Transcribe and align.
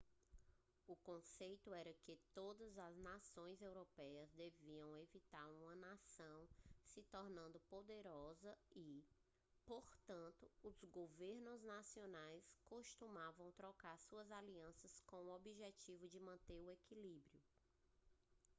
o 0.87 0.95
conceito 0.95 1.71
era 1.75 1.93
que 1.93 2.17
todas 2.33 2.75
as 2.79 2.97
nações 2.97 3.61
europeias 3.61 4.31
deveriam 4.33 4.97
evitar 4.97 5.45
que 5.47 5.59
uma 5.61 5.75
nação 5.75 6.47
se 6.83 7.03
tornasse 7.03 7.59
poderosa 7.69 8.57
e 8.75 9.05
portanto 9.63 10.51
os 10.63 10.83
governos 10.85 11.61
nacionais 11.61 12.51
costumavam 12.65 13.51
trocar 13.51 13.95
suas 13.99 14.31
alianças 14.31 14.99
com 15.05 15.17
o 15.17 15.35
objetivo 15.35 16.07
de 16.07 16.19
manter 16.19 16.59
o 16.63 16.71
equilíbrio 16.71 17.39